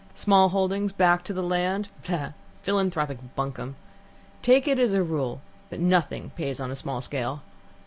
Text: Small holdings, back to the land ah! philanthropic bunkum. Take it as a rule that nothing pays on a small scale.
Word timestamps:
Small 0.15 0.49
holdings, 0.49 0.91
back 0.91 1.23
to 1.25 1.31
the 1.31 1.43
land 1.43 1.89
ah! 2.09 2.33
philanthropic 2.63 3.19
bunkum. 3.35 3.75
Take 4.41 4.67
it 4.67 4.79
as 4.79 4.93
a 4.95 5.03
rule 5.03 5.41
that 5.69 5.79
nothing 5.79 6.31
pays 6.31 6.59
on 6.59 6.71
a 6.71 6.75
small 6.75 7.01
scale. 7.01 7.43